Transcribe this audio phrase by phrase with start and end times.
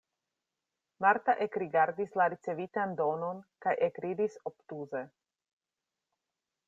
[1.05, 5.07] Marta ekrigardis la ricevitan donon kaj ekridis obtuze.